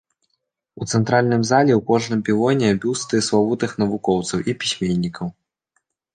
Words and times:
У 0.77 0.83
цэнтральным 0.93 1.43
зале 1.49 1.73
ў 1.79 1.85
кожным 1.89 2.23
пілоне 2.31 2.71
бюсты 2.87 3.21
славутых 3.27 3.71
навукоўцаў 3.83 4.37
і 4.49 4.59
пісьменнікаў. 4.65 5.33